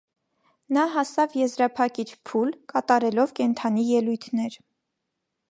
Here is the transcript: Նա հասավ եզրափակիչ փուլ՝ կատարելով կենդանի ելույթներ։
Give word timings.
Նա 0.77 0.85
հասավ 0.93 1.35
եզրափակիչ 1.39 2.07
փուլ՝ 2.31 2.55
կատարելով 2.75 3.35
կենդանի 3.43 3.87
ելույթներ։ 3.93 4.59